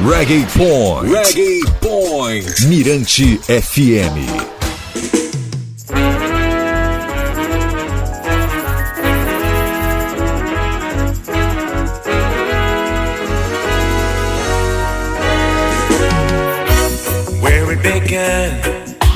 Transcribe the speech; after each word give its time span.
Reggae 0.00 0.46
Point. 0.56 1.12
Reggae 1.12 1.60
Point. 1.80 2.66
Mirante 2.68 3.36
FM. 3.48 4.48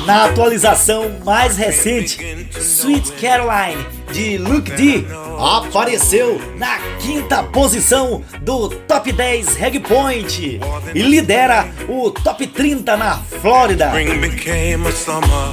Na 0.05 0.25
atualização 0.25 1.13
mais 1.25 1.57
recente, 1.57 2.19
Sweet 2.61 3.13
Caroline 3.13 4.02
de 4.13 4.37
Luke 4.37 4.71
D 4.73 5.07
apareceu 5.39 6.39
na 6.57 6.79
quinta 7.01 7.43
posição 7.43 8.23
do 8.43 8.69
Top 8.69 9.11
10 9.11 9.57
Reggae 9.57 9.81
Point 9.81 10.61
e 10.95 11.03
lidera 11.03 11.67
o 11.89 12.11
Top 12.11 12.47
30 12.47 12.95
na 12.97 13.17
Flórida. 13.41 13.91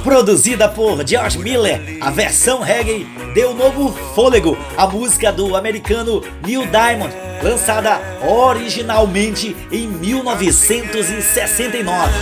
Produzida 0.04 0.68
por 0.68 1.04
George 1.06 1.38
Miller, 1.38 1.80
a 2.00 2.10
versão 2.10 2.60
reggae 2.60 3.06
deu 3.34 3.54
novo 3.54 3.92
fôlego 4.14 4.56
à 4.76 4.86
música 4.86 5.32
do 5.32 5.56
americano 5.56 6.22
Neil 6.46 6.66
Diamond, 6.66 7.14
lançada 7.42 7.98
originalmente 8.22 9.56
em 9.72 9.88
1969. 9.88 12.12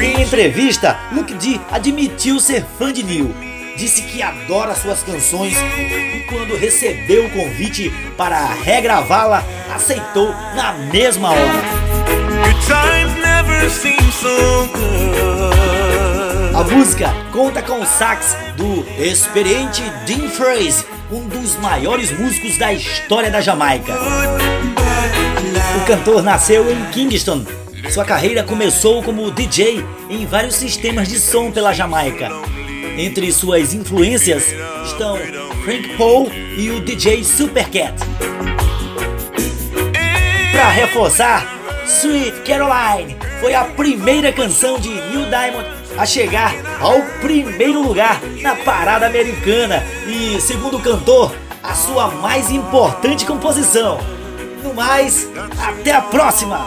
Em 0.00 0.22
entrevista, 0.22 0.96
Luke 1.12 1.34
D 1.34 1.58
admitiu 1.72 2.38
ser 2.38 2.64
fã 2.78 2.92
de 2.92 3.02
Neil. 3.02 3.47
Disse 3.78 4.02
que 4.02 4.20
adora 4.20 4.74
suas 4.74 5.04
canções 5.04 5.54
e 5.56 6.24
quando 6.28 6.56
recebeu 6.56 7.26
o 7.26 7.30
convite 7.30 7.92
para 8.16 8.44
regravá-la, 8.46 9.44
aceitou 9.72 10.34
na 10.56 10.72
mesma 10.72 11.30
hora. 11.30 11.62
A 16.58 16.64
música 16.64 17.14
conta 17.32 17.62
com 17.62 17.80
o 17.80 17.86
sax 17.86 18.36
do 18.56 18.84
experiente 19.00 19.84
Dean 20.04 20.28
Fraser, 20.28 20.84
um 21.12 21.28
dos 21.28 21.54
maiores 21.58 22.10
músicos 22.10 22.58
da 22.58 22.72
história 22.72 23.30
da 23.30 23.40
Jamaica. 23.40 23.94
O 25.80 25.86
cantor 25.86 26.24
nasceu 26.24 26.68
em 26.68 26.84
Kingston, 26.86 27.46
sua 27.90 28.04
carreira 28.04 28.42
começou 28.42 29.04
como 29.04 29.30
DJ 29.30 29.84
em 30.10 30.26
vários 30.26 30.56
sistemas 30.56 31.06
de 31.06 31.20
som 31.20 31.52
pela 31.52 31.72
Jamaica. 31.72 32.57
Entre 32.98 33.30
suas 33.30 33.72
influências 33.74 34.46
estão 34.84 35.16
Frank 35.62 35.96
Paul 35.96 36.28
e 36.32 36.68
o 36.70 36.80
DJ 36.80 37.22
Supercat. 37.22 37.94
Para 40.50 40.68
reforçar, 40.70 41.46
Sweet 41.86 42.40
Caroline 42.40 43.16
foi 43.40 43.54
a 43.54 43.62
primeira 43.66 44.32
canção 44.32 44.80
de 44.80 44.88
Neil 44.88 45.28
Diamond 45.30 45.68
a 45.96 46.04
chegar 46.04 46.52
ao 46.80 47.00
primeiro 47.20 47.80
lugar 47.80 48.20
na 48.42 48.56
parada 48.56 49.06
americana 49.06 49.80
e, 50.08 50.40
segundo 50.40 50.78
o 50.78 50.82
cantor, 50.82 51.32
a 51.62 51.74
sua 51.74 52.08
mais 52.08 52.50
importante 52.50 53.24
composição. 53.24 54.00
No 54.64 54.74
mais, 54.74 55.28
até 55.56 55.92
a 55.92 56.02
próxima! 56.02 56.66